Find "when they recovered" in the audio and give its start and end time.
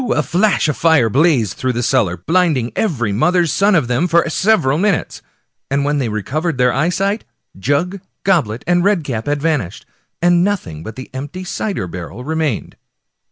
5.85-6.57